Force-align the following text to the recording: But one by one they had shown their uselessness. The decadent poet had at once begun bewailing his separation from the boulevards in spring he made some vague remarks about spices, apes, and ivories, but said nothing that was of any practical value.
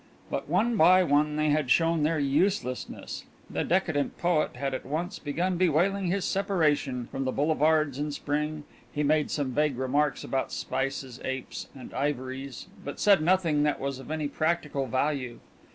But 0.31 0.49
one 0.49 0.77
by 0.77 1.03
one 1.03 1.35
they 1.35 1.51
had 1.51 1.69
shown 1.69 2.01
their 2.01 2.17
uselessness. 2.17 3.25
The 3.51 3.63
decadent 3.63 4.17
poet 4.17 4.55
had 4.55 4.73
at 4.73 4.83
once 4.83 5.19
begun 5.19 5.57
bewailing 5.57 6.07
his 6.07 6.25
separation 6.25 7.05
from 7.05 7.23
the 7.23 7.31
boulevards 7.31 7.99
in 7.99 8.11
spring 8.11 8.63
he 8.91 9.03
made 9.03 9.29
some 9.29 9.51
vague 9.51 9.77
remarks 9.77 10.23
about 10.23 10.51
spices, 10.51 11.19
apes, 11.23 11.67
and 11.75 11.93
ivories, 11.93 12.65
but 12.83 12.99
said 12.99 13.21
nothing 13.21 13.61
that 13.61 13.79
was 13.79 13.99
of 13.99 14.09
any 14.09 14.27
practical 14.27 14.87
value. 14.87 15.39